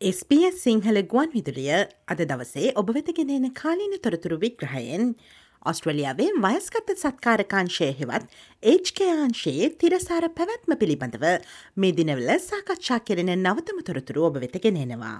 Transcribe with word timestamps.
SBS 0.00 0.60
Sinhala 0.62 1.00
ගුවන් 1.02 1.32
විදුලිය 1.32 1.72
අද 2.06 2.20
දවසේ 2.22 2.68
ඔබ 2.78 2.90
වෙතගෙනෙන 2.94 3.48
කාලීන 3.52 3.96
තොරතුරු 3.98 4.36
විග්‍රහයෙන් 4.38 5.08
ඔස්ට්‍රලියාවේ 5.66 6.28
වයස්ගත 6.44 6.92
සත්කාරකාංශය 6.94 7.88
හෙවත් 7.98 8.36
ඒජ්කයාංශයේ 8.62 9.72
තිරසාර 9.80 10.28
පැවැත්ම 10.36 10.76
පිළිබඳව 10.78 11.26
මේ 11.76 11.96
දිනවල 11.98 12.30
සාකච්ඡා 12.44 13.00
කෙරෙන 13.00 13.34
නවතම 13.34 13.82
තොරතුරු 13.82 14.28
ඔබ 14.28 14.38
වෙතගෙනෙනවා. 14.44 15.18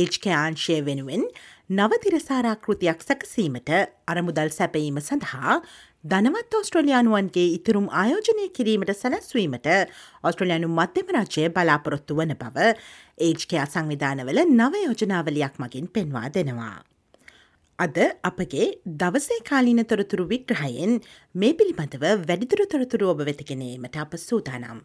ඒජ්කයාංශය 0.00 0.76
වෙනුවෙන් 0.86 1.24
නවතිරසාරාකෘතියක් 1.70 3.00
සැකසීමට 3.08 3.70
අරමුදල් 4.06 4.50
සැපීම 4.50 5.00
සඳහා 5.00 5.56
ධනවත් 6.04 6.56
ඔස්ට්‍රලයානුවන්ගේ 6.58 7.48
ඉතුරුම් 7.56 7.86
ආයෝජනය 7.94 8.46
කිරීමට 8.56 8.92
සැලැස්වීමට 8.94 9.68
ඔස්ට්‍රලයානු 10.28 10.70
මධ්‍යම 10.70 11.12
රජය 11.16 11.44
බලාපොරොත්තු 11.56 12.16
වන 12.18 12.34
බව 12.40 12.70
ඒජ්කයා 13.26 13.66
සංවිධානවල 13.66 14.40
නවයෝජනාවලයක් 14.52 15.60
මගින් 15.62 15.86
පෙන්වා 15.88 16.28
දෙනවා. 16.36 16.78
අද 17.78 17.98
අපගේ 18.22 18.66
දවසේ 18.98 19.38
කාලීන 19.48 19.84
තොරතුරු 19.84 20.26
විග්‍රහයෙන් 20.32 20.98
මේ 21.34 21.54
පිළිබඳව 21.54 22.04
වැඩිදුර 22.22 22.66
තොරතුරු 22.74 23.12
ඔබ 23.12 23.22
වෙතිගෙනීමට 23.28 23.96
අප 23.96 24.18
සූදානම්. 24.20 24.82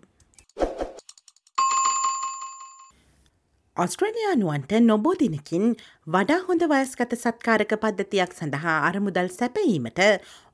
ඔස්ට්‍රලයානුවන්ට 3.78 4.72
නොබෝදිනකින් 4.84 5.66
වඩා 6.08 6.38
හොඳ 6.46 6.64
වයස්ගත 6.72 7.12
සත්කාරක 7.16 7.74
පද්ධතියක් 7.84 8.32
සඳහා 8.34 8.78
අරමුදල් 8.88 9.30
සැපීමට 9.30 10.00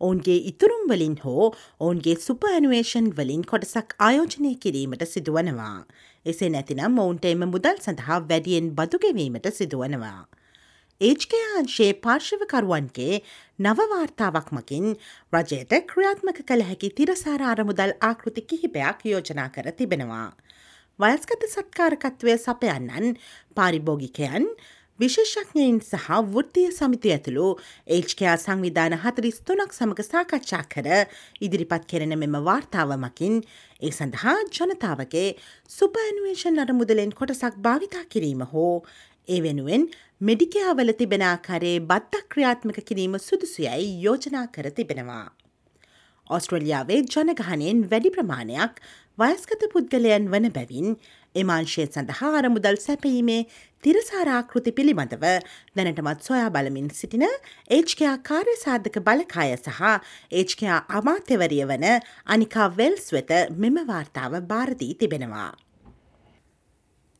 ඔවුන්ගේ 0.01 0.35
ඉතුරුම් 0.51 0.83
වලින් 0.89 1.15
හෝ 1.21 1.45
ඔවුන්ගේ 1.79 2.15
සුපඇනුවේෂන් 2.25 3.07
වලින් 3.19 3.45
කොටසක් 3.51 3.95
ආයෝජනය 3.99 4.51
කිරීමට 4.57 5.05
සිදුවනවා. 5.07 5.77
එසේ 6.25 6.49
නැතිනම් 6.49 6.99
ඔවුන්ට 6.99 7.29
එම 7.31 7.47
මුදල් 7.47 7.79
සඳහා 7.79 8.19
වැඩියෙන් 8.25 8.67
බදුගෙවීමට 8.75 9.47
සිදුවනවා. 9.53 10.19
ඒජ්කයාංශයේ 11.01 11.91
පාර්ශවකරුවන්ගේ 12.03 13.23
නවවාර්තාවක් 13.59 14.49
මකින් 14.51 14.89
රජයට 15.33 15.79
ක්‍රියාත්මක 15.91 16.43
කළ 16.43 16.67
හැකි 16.69 16.95
තිරසාර 16.99 17.41
අරමුදල් 17.51 17.99
ආකෘති 18.03 18.49
කිහිපයක් 18.49 19.07
යෝජනා 19.11 19.49
කර 19.49 19.71
තිබෙනවා. 19.73 20.29
වයස්ගත 20.99 21.43
සත්කාරකත්වය 21.49 22.33
සපයන්නන් 22.37 23.17
පාරිභෝගිකයන් 23.55 24.45
විශේෂඥයින් 24.99 25.79
සහ 25.81 26.19
වෘත්තිය 26.27 26.69
සමිති 26.71 27.13
ඇතුළු 27.13 27.47
ඒච්කයා 27.89 28.35
සංවිධාන 28.37 28.95
හතරිස් 29.01 29.39
තුනක් 29.41 29.73
සමඟ 29.73 30.03
සාකච්ඡා 30.05 30.61
කර 30.69 30.89
ඉදිරිපත් 31.41 31.89
කෙරෙන 31.89 32.13
මෙම 32.15 32.37
වාර්තාව 32.45 32.93
මකින් 32.97 33.41
ඒ 33.81 33.91
සඳහා 33.91 34.37
ජනතාවගේ 34.51 35.27
සුපඇනුවේෂන් 35.69 36.63
අරමුදලෙන් 36.65 37.13
කොටසක් 37.13 37.57
භාවිතා 37.59 38.05
කිරීම 38.07 38.47
හෝ 38.53 38.73
ඒ 39.27 39.41
වෙනුවෙන් 39.41 39.89
මෙඩිකයාවල 40.21 40.93
තිබෙනාකාරයේ 40.93 41.85
බත්තක් 41.89 42.29
ක්‍රියාත්මක 42.29 42.83
කිරීම 42.85 43.17
සුදුසුයයි 43.19 43.87
යෝජනා 44.03 44.47
කර 44.47 44.69
තිබෙනවා. 44.71 45.25
ඔස්ට්‍රලියාවේ 46.27 46.99
ජනගහනයෙන් 47.05 47.79
වැඩි 47.91 48.11
ප්‍රමාණයක් 48.11 48.77
වයස්ගත 49.17 49.63
පුද්ගලයන් 49.71 50.23
වන 50.27 50.49
බැවින් 50.49 50.95
එමාංශය 51.35 51.83
සඳහා 51.85 52.29
අරමුදල් 52.37 52.77
සැපීමේ 52.79 53.41
තිරසාරාකෘති 53.83 54.71
පිළිබඳව 54.71 55.25
දැනටමත් 55.77 56.23
සොයා 56.23 56.47
බලමින් 56.49 56.87
සිටින 56.91 57.25
ඒච්කයා 57.69 58.13
කාර්ය 58.29 58.55
සාධක 58.61 58.97
බලකාය 59.01 59.51
සහ 59.55 59.81
ඒච්කයා 60.33 60.79
අමාත්‍යවරිය 60.99 61.67
වන 61.71 61.85
අනිකා 62.27 62.67
වෙල්ස් 62.77 63.05
වෙත 63.15 63.33
මෙම 63.57 63.77
වාර්තාව 63.89 64.37
භාරදී 64.47 64.95
තිබෙනවා. 64.95 65.51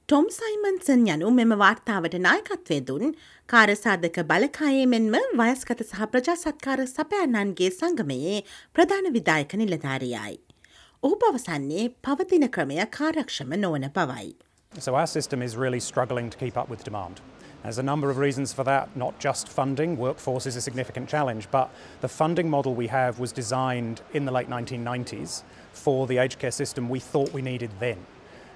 ටොම් 0.10 0.26
සයිමන්සන් 0.32 1.06
යනු 1.10 1.30
මෙම 1.32 1.54
වාර්තාවට 1.58 2.18
නායකත්වය 2.22 2.80
දුන් 2.88 3.14
කාරසාධක 3.50 4.18
බලකායේ 4.32 4.88
මෙන්ම 4.88 5.14
වයස්ගත 5.42 5.86
සහ 5.86 6.10
ප්‍රජාසත්කාර 6.12 6.82
සපයන්නන්ගේ 6.88 7.70
සංගමයේ 7.72 8.42
ප්‍රධාන 8.76 9.14
විදායක 9.18 9.56
නිලධාරයයි. 9.56 10.34
ඔහු 11.04 11.16
පවසන්නේ 11.20 11.90
පවතින 12.02 12.50
ක්‍රමය 12.50 12.86
කාරක්ෂම 12.98 13.54
නොවන 13.60 13.90
පවයි. 13.94 14.36
So 14.80 14.96
our 14.96 15.08
system 15.08 15.42
is 15.42 15.58
really 15.58 15.80
struggling 15.80 16.30
to 16.30 16.38
keep 16.38 16.58
up 16.58 16.70
with 16.70 16.84
demand. 16.84 17.22
There's 17.64 17.78
a 17.78 17.84
number 17.84 18.10
of 18.10 18.18
reasons 18.18 18.54
for 18.54 18.64
that, 18.64 18.96
not 18.96 19.20
just 19.20 19.50
funding. 19.50 19.98
Workforce 19.98 20.46
is 20.46 20.56
a 20.56 20.62
significant 20.62 21.10
challenge, 21.10 21.48
but 21.52 21.70
the 22.02 22.08
funding 22.08 22.50
model 22.50 22.74
we 22.74 22.88
have 22.88 23.20
was 23.20 23.34
designed 23.34 24.02
in 24.14 24.26
the 24.26 24.32
late 24.32 24.50
1990s 24.50 25.44
for 25.74 26.08
the 26.08 26.18
aged 26.18 26.40
care 26.40 26.52
system 26.52 26.90
we 26.90 27.00
thought 27.00 27.34
we 27.34 27.42
needed 27.42 27.72
then. 27.80 27.98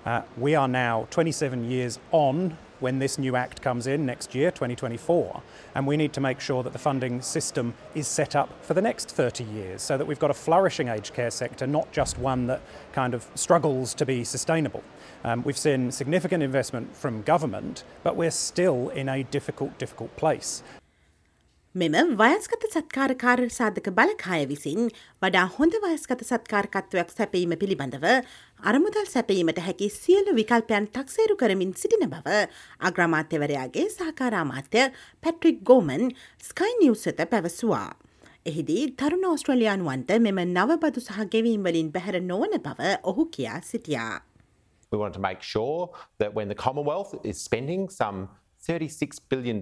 Uh, 0.05 0.21
we 0.37 0.55
are 0.55 0.67
now 0.69 1.07
27 1.11 1.69
years 1.69 1.99
on 2.11 2.57
when 2.79 2.99
this 2.99 3.17
new 3.17 3.35
Act 3.35 3.61
comes 3.61 3.87
in 3.87 4.05
next 4.05 4.35
year, 4.35 4.51
2024, 4.51 5.41
and 5.75 5.87
we 5.87 5.97
need 5.97 6.13
to 6.13 6.21
make 6.21 6.39
sure 6.39 6.63
that 6.63 6.73
the 6.73 6.79
funding 6.79 7.21
system 7.21 7.73
is 7.95 8.07
set 8.07 8.35
up 8.35 8.49
for 8.63 8.73
the 8.73 8.81
next 8.81 9.11
30 9.11 9.43
years 9.43 9.81
so 9.81 9.97
that 9.97 10.05
we've 10.05 10.19
got 10.19 10.31
a 10.31 10.33
flourishing 10.33 10.87
aged 10.87 11.13
care 11.13 11.31
sector, 11.31 11.67
not 11.67 11.91
just 11.91 12.17
one 12.17 12.47
that 12.47 12.61
kind 12.93 13.13
of 13.13 13.25
struggles 13.35 13.93
to 13.93 14.05
be 14.05 14.23
sustainable. 14.23 14.83
Um, 15.23 15.43
we've 15.43 15.57
seen 15.57 15.91
significant 15.91 16.43
investment 16.43 16.95
from 16.95 17.21
government, 17.23 17.83
but 18.03 18.15
we're 18.15 18.31
still 18.31 18.89
in 18.89 19.09
a 19.09 19.23
difficult, 19.23 19.77
difficult 19.77 20.15
place. 20.15 20.63
මෙම 21.77 21.93
වයස්ගත 22.19 22.63
සත්කාර 22.73 23.11
කාර 23.21 23.39
සාධක 23.55 23.87
බලකාය 23.97 24.45
විසින් 24.51 24.87
වඩා 25.21 25.43
හොඳ 25.55 25.75
වයස්ගත 25.83 26.21
සත්කාරකත්වයක් 26.25 27.09
සැපීම 27.13 27.51
පිළිබඳව 27.53 28.05
අරමුදල් 28.69 29.05
සැපීමට 29.05 29.59
හැකි 29.65 29.89
සියලු 29.93 30.33
විකල්පයන් 30.39 30.87
තක්සේරු 30.95 31.35
කරමින් 31.41 31.75
සිටින 31.75 32.07
බව 32.09 32.39
අග්‍රමාත්‍යවරයාගේ 32.89 33.85
සහකාරාමාත්‍ය 33.97 34.87
පැට්‍රික් 35.23 35.61
ගෝමන් 35.63 36.09
ස්කයි 36.49 36.73
නිවසත 36.81 37.21
පැවසවා. 37.33 37.93
එහිදී 38.45 38.83
තරුණ 38.99 39.29
ඔස්ට්‍රලයානුවන්ට 39.33 40.17
මෙම 40.19 40.41
නවබදු 40.47 41.05
සහ 41.05 41.29
ගෙවීම් 41.29 41.61
වලින් 41.63 41.93
බැහැර 41.93 42.21
නොවන 42.23 42.57
බව 42.59 42.97
ඔහු 43.03 43.29
කියා 43.37 43.61
සිටියා. 43.61 44.15
We 44.91 44.97
want 44.97 45.13
to 45.13 45.23
make 45.29 45.43
sure 45.43 45.89
that 46.17 46.33
when 46.33 46.47
the 46.47 46.59
Commonwealth 46.65 47.13
is 47.23 47.37
spending 47.37 47.89
some 48.01 48.29
$36 48.63 49.19
billion 49.29 49.61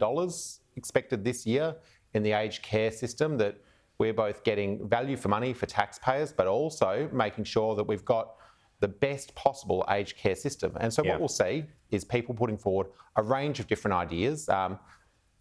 expected 0.77 1.23
this 1.23 1.45
year 1.45 1.75
in 2.15 2.23
the 2.23 2.31
aged 2.31 2.63
care 2.63 2.91
system 2.91 3.37
that 3.37 3.57
we're 3.99 4.13
both 4.13 4.43
getting 4.43 4.87
value 4.89 5.17
for 5.17 5.27
money 5.27 5.53
for 5.53 5.65
taxpayers, 5.65 6.31
but 6.31 6.47
also 6.47 7.09
making 7.13 7.43
sure 7.43 7.75
that 7.75 7.83
we've 7.83 8.05
got 8.05 8.35
the 8.79 8.87
best 8.87 9.35
possible 9.35 9.85
aged 9.89 10.17
care 10.17 10.35
system. 10.35 10.75
And 10.79 10.91
so 10.93 11.03
yeah. 11.03 11.11
what 11.11 11.19
we'll 11.19 11.27
see 11.27 11.65
is 11.91 12.03
people 12.03 12.33
putting 12.33 12.57
forward 12.57 12.87
a 13.17 13.23
range 13.23 13.59
of 13.59 13.67
different 13.67 13.95
ideas. 13.95 14.49
Um, 14.49 14.79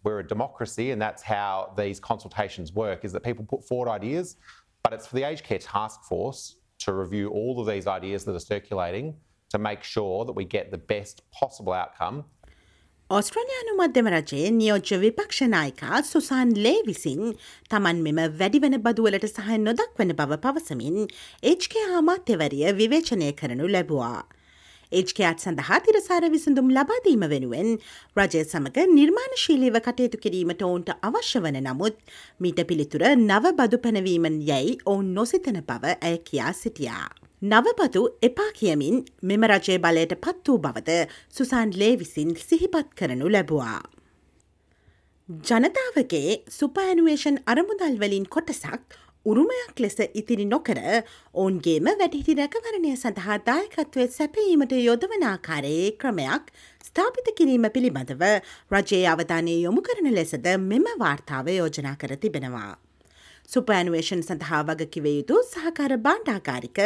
we're 0.03 0.19
a 0.19 0.27
democracy, 0.27 0.91
and 0.91 1.01
that's 1.01 1.23
how 1.23 1.73
these 1.77 1.99
consultations 1.99 2.73
work: 2.73 3.03
is 3.03 3.11
that 3.13 3.23
people 3.23 3.43
put 3.45 3.65
forward 3.67 3.89
ideas, 3.89 4.35
but 4.83 4.93
it's 4.93 5.07
for 5.07 5.15
the 5.15 5.23
aged 5.23 5.43
care 5.43 5.59
task 5.59 6.03
force 6.03 6.57
to 6.79 6.93
review 6.93 7.29
all 7.29 7.59
of 7.59 7.67
these 7.67 7.87
ideas 7.87 8.23
that 8.25 8.35
are 8.35 8.39
circulating 8.39 9.15
to 9.49 9.57
make 9.57 9.83
sure 9.83 10.25
that 10.25 10.33
we 10.33 10.43
get 10.43 10.71
the 10.71 10.77
best 10.77 11.29
possible 11.31 11.73
outcome 11.73 12.25
ඔස්ට්‍රලයානු 13.09 13.73
මධ්‍යම 13.77 14.07
රජයේ 14.07 14.51
නියෝජ්‍ය 14.51 14.97
විපක්ෂනායිකා 15.01 15.97
සුසාන් 16.03 16.53
ලේ 16.57 16.79
විසින් 16.85 17.35
තමන් 17.69 17.99
මෙම 18.05 18.19
වැඩිවන 18.39 18.75
බදුවලට 18.81 19.27
සහය 19.27 19.57
නොදක් 19.57 19.91
වන 19.99 20.13
බව 20.19 20.37
පවසමින් 20.45 20.97
ඒච්කේ 21.43 21.83
ආමාත්‍යවරිය 21.89 22.71
විවේචනය 22.79 23.27
කරනු 23.33 23.67
ලැබවා. 23.67 24.25
ඒජ්කයාත් 24.91 25.45
සඳහා 25.45 25.79
තිරසාර 25.85 26.25
විසඳුම් 26.35 26.71
ලබාදීම 26.71 27.27
වෙනුවෙන් 27.33 27.69
රජය 28.17 28.41
සමඟ 28.43 28.95
නිර්මාණශීලීව 28.97 29.77
කටයුතු 29.79 30.21
කිරීමට 30.23 30.65
ඔවුන්ට 30.69 30.89
අවශ්‍ය 31.01 31.43
වන 31.45 31.61
නමුත් 31.61 32.01
මීට 32.39 32.63
පිළිතුර 32.71 33.05
නව 33.11 33.53
බදු 33.59 33.83
පැනවීමන් 33.85 34.41
යැයි 34.49 34.79
ඔවුන් 34.85 35.13
නොසිතන 35.13 35.61
බව 35.69 35.93
ඇය 36.01 36.17
කියා 36.25 36.55
සිටියා. 36.63 37.24
නවපතු 37.41 38.01
එපා 38.21 38.51
කියමින් 38.53 39.01
මෙම 39.21 39.43
රජය 39.45 39.77
බලයට 39.77 40.13
පත් 40.17 40.47
වූ 40.47 40.57
බවද 40.59 40.93
සුසාන් 41.29 41.73
ලේ 41.75 41.95
විසින් 41.97 42.31
සිහිපත් 42.37 42.93
කරනු 42.95 43.27
ලැබවා. 43.29 43.81
ජනතාවගේ 45.29 46.37
සුපඇනුවේෂන් 46.49 47.37
අරමුදල්වලින් 47.45 48.25
කොටසක් 48.27 48.95
උරුමයක් 49.25 49.79
ලෙස 49.79 49.97
ඉතිරි 50.13 50.45
නොකර 50.45 50.79
ඔවුන්ගේම 51.35 51.91
වැඩිහිටි 51.91 52.37
රැකවරණය 52.39 52.95
සඳහා 52.95 53.37
දායකත්වය 53.47 54.07
සැපීමට 54.09 54.77
යොදවනාකාරයේ 54.79 55.91
ක්‍රමයක් 55.97 56.55
ස්ථාපිත 56.85 57.29
කිරීම 57.35 57.67
පිළිබඳව 57.75 58.25
රජයේ 58.71 59.03
අවධානය 59.13 59.59
යොමු 59.59 59.81
කරන 59.81 60.09
ලෙසද 60.13 60.49
මෙම 60.63 60.89
වාර්තාව 60.97 61.51
යෝජනා 61.51 61.95
කර 61.97 62.17
තිබෙනවා. 62.17 62.84
සුපෑනුවේෂන් 63.53 64.23
සඳහා 64.29 64.61
වගකිව 64.69 65.05
යුතු 65.11 65.41
සහකාර 65.49 65.97
බාණ්ඩාකාරික 66.07 66.81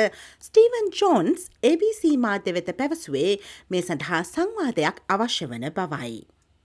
ස්ටීවන් 0.48 0.92
ජෝන්ස් 1.02 1.48
ABC 1.64 2.16
මාධ්‍ය 2.26 2.54
වෙත 2.58 2.74
පැවසුවේ 2.82 3.38
මේ 3.70 3.82
සඳහා 3.82 4.24
සංවාදයක් 4.34 5.02
අවශ්‍ය 5.16 5.50
වන 5.54 5.72
බවයි. 5.80 6.20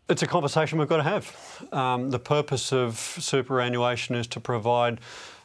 It's 0.08 0.22
a 0.22 0.26
conversation 0.26 0.78
we've 0.78 0.88
got 0.88 0.98
to 0.98 1.10
have. 1.10 1.26
Um, 1.72 2.10
the 2.10 2.18
purpose 2.18 2.72
of 2.72 2.98
superannuation 3.20 4.14
is 4.14 4.26
to 4.28 4.40
provide 4.40 5.00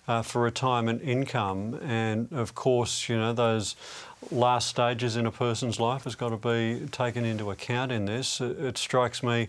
uh, 0.10 0.22
for 0.22 0.42
retirement 0.42 1.02
income. 1.04 1.80
And 1.82 2.28
of 2.34 2.56
course, 2.56 3.08
you 3.08 3.18
know, 3.18 3.32
those 3.32 3.76
last 4.32 4.68
stages 4.68 5.16
in 5.16 5.26
a 5.26 5.32
person's 5.32 5.80
life 5.80 6.04
has 6.04 6.16
got 6.16 6.30
to 6.30 6.38
be 6.38 6.88
taken 6.92 7.24
into 7.24 7.52
account 7.52 7.92
in 7.92 8.06
this. 8.06 8.42
It, 8.42 8.60
it 8.60 8.78
strikes 8.78 9.24
me 9.24 9.48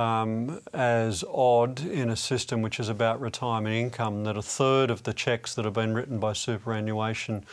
um, 0.00 0.60
as 0.72 1.24
odd 1.48 1.80
in 2.02 2.08
a 2.10 2.16
system 2.16 2.62
which 2.62 2.80
is 2.80 2.88
about 2.88 3.20
retirement 3.20 3.74
income 3.74 4.24
that 4.24 4.36
a 4.36 4.42
third 4.42 4.90
of 4.90 5.02
the 5.02 5.12
cheques 5.12 5.54
that 5.54 5.64
have 5.64 5.74
been 5.74 5.94
written 5.94 6.18
by 6.18 6.32
superannuation 6.32 7.44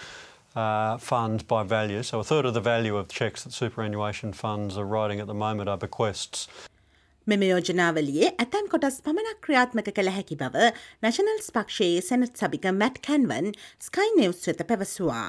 uh, 0.55 0.97
funds 0.97 1.43
by 1.43 1.63
value, 1.63 2.01
so 2.03 2.19
a 2.19 2.23
third 2.23 2.45
of 2.45 2.53
the 2.53 2.61
value 2.61 2.95
of 2.95 3.09
cheques 3.09 3.43
that 3.43 3.53
superannuation 3.53 4.33
funds 4.33 4.77
are 4.77 4.85
writing 4.85 5.19
at 5.19 5.27
the 5.27 5.39
moment 5.45 5.69
are 5.69 5.77
bequests. 5.77 6.47
මෙම 7.27 7.41
යෝජනාවලියේ 7.43 8.27
ඇතැම් 8.41 8.67
කොටස් 8.73 8.97
පමණක් 9.05 9.39
ක්‍රියාත්මක 9.45 9.89
කළ 9.95 10.11
හැකි 10.17 10.35
බව 10.41 10.69
Nationals 11.05 11.49
පක්ෂයේ 11.57 12.01
සැනත් 12.09 12.39
සභික 12.41 12.67
mat 12.81 13.01
කැන්වන් 13.07 13.49
sky 13.87 14.13
නිවස් 14.19 14.47
වෙත 14.49 14.63
පැවසවා. 14.69 15.25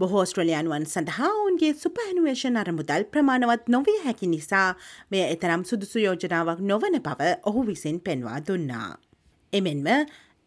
බොහෝ 0.00 0.24
ස්ට්‍රලයානුවන් 0.24 0.84
සඳහා 0.84 1.30
ඔවුන්ගේ 1.32 1.72
සුපහනුවේෂන් 1.74 2.56
අරමුදල් 2.60 3.04
ප්‍රමාණවත් 3.12 3.66
නොවිය 3.74 3.98
හැකි 4.04 4.28
නිසා 4.30 4.68
මෙය 5.10 5.22
එතරම් 5.24 5.62
සුදුසු 5.64 5.98
යෝජනාවක් 5.98 6.62
නොවන 6.70 6.96
බව 7.06 7.28
ඔහු 7.44 7.64
විසින් 7.68 7.98
පෙන්වා 8.00 8.38
දුන්නා. 8.48 8.88
එමෙන්ම 9.52 9.86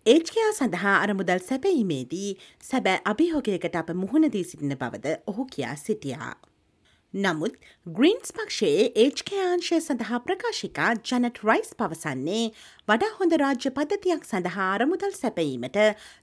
ඒජකයා 0.05 0.51
සඳහා 0.51 0.95
අරමුදල් 1.01 1.45
සැපීමේදී 1.49 2.31
සැබෑ 2.63 2.99
අභිහෝගයකට 3.05 3.75
අප 3.75 3.93
මුහුණදී 4.01 4.43
සිටින 4.43 4.77
බවද 4.77 5.15
ඔහු 5.27 5.47
කියා 5.55 5.75
සිටියා. 5.85 6.35
නමුත් 7.15 7.53
ග්‍රීන්ස් 7.97 8.33
පක්ෂයේ 8.37 8.87
ඒජ්කයාංශය 9.01 9.77
සඳහා 9.77 10.17
ප්‍රකාශිකා 10.23 10.87
ජනට 11.01 11.37
රයිස් 11.49 11.69
පවසන්නේ 11.79 12.41
වඩා 12.87 13.11
හොඳ 13.19 13.35
රාජ්‍ය 13.41 13.71
පද්ධතියක් 13.77 14.25
සඳහා 14.29 14.65
අරමුදල් 14.71 15.15
සැපීමට 15.19 15.79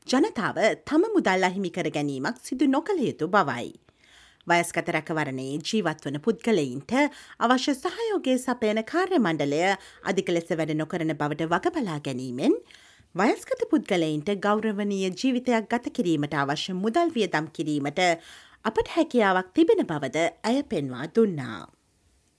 ජනතාව 0.06 0.60
තම 0.90 1.08
මුදල් 1.14 1.48
අහිමි 1.48 1.70
කර 1.70 1.88
ගැනීමක් 1.96 2.42
සිදු 2.42 2.68
නොකළ 2.74 3.00
යුතු 3.06 3.30
බවයි. 3.36 3.72
වයස්කත 4.46 4.92
රැකවරණයේ 4.96 5.56
ජීවත්වන 5.64 6.20
පුද්ගලයින්ට 6.28 6.94
අවශ්‍ය 7.40 7.78
සහයෝගේ 7.80 8.38
සපයන 8.46 8.84
කාර්ය 8.92 9.24
මණ්ඩලය 9.24 9.64
අධික 10.04 10.36
ලෙස 10.36 10.52
වැඩ 10.52 10.76
නොකරන 10.76 11.16
බවට 11.16 11.52
වගබලා 11.54 12.00
ගැනීමෙන් 12.08 12.60
වයස්කත 13.14 13.68
පුද්ගලයින්ට 13.70 14.28
ගෞරවනීය 14.40 15.10
ජීවිතයක් 15.12 15.66
ගත 15.68 15.96
කිරීමට 15.96 16.36
අවශ්‍ය 16.36 16.76
මුදල් 16.76 17.10
වියදම් 17.12 17.48
කිරීමට 17.56 18.00
අපට 18.64 18.88
හැකියාවක් 18.97 19.49
තිබෙන 19.55 19.81
බවද 19.87 20.19
ඇය 20.49 20.59
පෙන්වා 20.73 21.06
දුන්නා. 21.14 21.67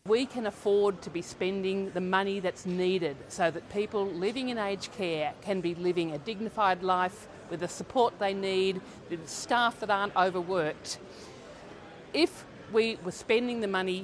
We 0.05 0.21
can 0.25 0.45
afford 0.47 1.01
to 1.05 1.09
be 1.09 1.21
spending 1.21 1.91
the 1.95 2.03
money 2.13 2.39
that's 2.45 2.65
needed 2.65 3.17
so 3.27 3.51
that 3.55 3.67
people 3.73 4.05
living 4.23 4.47
in 4.53 4.57
aged 4.57 4.91
care 4.97 5.33
can 5.47 5.61
be 5.65 5.73
living 5.87 6.13
a 6.17 6.19
dignified 6.29 6.81
life 6.81 7.27
with 7.49 7.59
the 7.59 7.67
support 7.67 8.19
they 8.19 8.33
need, 8.33 8.81
the 9.09 9.19
staff 9.25 9.79
that 9.81 9.89
aren't 9.89 10.15
overworked. 10.25 10.97
If 12.13 12.45
we 12.71 12.85
were 13.05 13.17
spending 13.23 13.59
the 13.59 13.71
money 13.79 13.99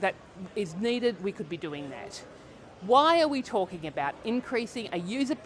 that 0.00 0.14
is 0.54 0.76
needed, 0.88 1.22
we 1.22 1.32
could 1.32 1.48
be 1.48 1.60
doing 1.68 1.90
that. 1.90 2.22
Why 2.86 3.20
are 3.22 3.28
we 3.28 3.42
talking 3.42 3.86
about 3.86 4.14
increasing 4.24 4.88
a 4.92 4.98
user, 4.98 5.36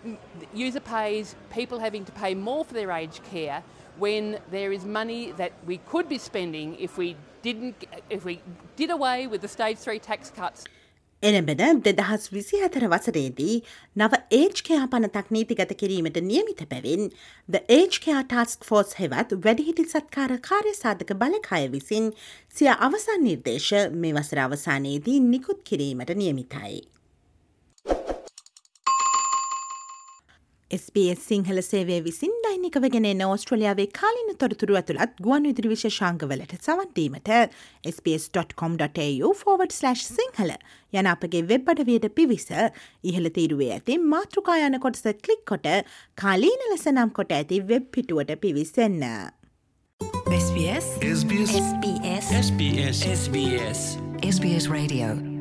user 0.54 0.80
pays, 0.80 1.34
people 1.50 1.78
having 1.78 2.04
to 2.06 2.12
pay 2.12 2.34
more 2.34 2.64
for 2.64 2.72
their 2.72 2.90
aged 2.90 3.22
care 3.24 3.62
when 3.98 4.38
there 4.50 4.72
is 4.72 4.84
money 4.84 5.32
that 5.32 5.52
we 5.66 5.78
could 5.78 6.08
be 6.08 6.18
spending 6.18 6.76
if 6.78 6.96
we 6.96 7.16
didn't 7.42 7.84
if 8.10 8.24
we 8.24 8.40
did 8.76 8.90
away 8.90 9.26
with 9.26 9.40
the 9.42 9.48
stage 9.48 9.78
3 9.78 9.98
tax 9.98 10.30
cuts 10.30 10.64
එළඹෙන 11.22 11.78
දෙදහස් 11.84 12.24
විසි 12.32 12.58
හතර 12.62 12.84
වසරේදී 12.92 13.54
නව 13.96 14.18
ඒජ්කයා 14.38 14.88
පනතක් 14.94 15.30
නීතිගත 15.36 15.72
කිරීමට 15.82 16.18
නියමිත 16.30 16.60
පැවින් 16.72 17.08
ද 17.48 17.62
ඒජ්කයා 17.78 18.20
ටස්ක් 18.32 18.68
force 18.70 18.92
හෙවත් 18.98 19.32
වැඩිහිටි 19.46 19.86
සත්කාර 19.92 20.36
කාර්ය 20.48 20.74
සාධක 20.82 21.14
බලකාය 21.22 21.70
විසින් 21.76 22.12
සිය 22.58 22.68
අවසන් 22.74 23.24
නිර්දේශ 23.28 23.72
මේ 24.02 24.12
වසර 24.18 24.42
අවසානයේදී 24.44 25.18
නිකුත් 25.30 25.64
කිරීමට 25.64 26.12
නියමිතයි. 26.22 26.76
SBS 30.70 31.20
සිංහල 31.28 31.60
සේවය 31.62 31.96
විසින් 32.02 32.32
දෛනිකව 32.44 32.86
ගෙන 32.90 33.04
ඕස්ට්‍රලියාවේ 33.22 33.86
කාලින 33.98 34.32
තොරතුරු 34.36 34.74
ඇතුළත් 34.74 35.12
ගුවන් 35.22 35.44
විදිරි 35.46 35.70
විශේෂාංගවලට 35.70 36.54
සවන්දීමට 36.58 37.30
SBS.com.tu 37.90 39.60
සිංහල 40.08 40.50
යන 40.92 41.10
අපගේ 41.12 41.44
වෙබ් 41.52 41.70
අඩවියට 41.74 42.08
පිවිස 42.18 42.48
ඉහළ 43.04 43.30
තීරුවේ 43.38 43.70
ඇති 43.76 43.98
මාතෘකා 44.14 44.58
යන 44.66 44.80
කොටස 44.80 45.06
කලික් 45.22 45.46
කොට 45.46 45.70
කාලීන 46.16 46.66
ලෙස 46.72 46.90
නම් 46.90 47.14
කොට 47.20 47.30
ඇති 47.30 47.62
වෙබ් 47.70 47.86
පිටුවට 47.92 48.34
පිවිසන්න. 48.40 49.06
SBS 50.32 50.90
SBS 51.12 51.54
SBS 51.62 52.34
SBS 52.42 53.06
SBS 53.14 53.88
SBS 54.24 54.68
Radio 54.68 55.35